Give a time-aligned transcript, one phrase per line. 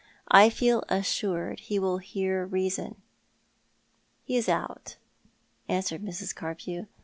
[0.33, 2.95] T feel assured he will hear reason.""
[4.23, 4.97] He is out,"
[5.69, 6.33] answered Mrs.
[6.33, 6.87] Carpew.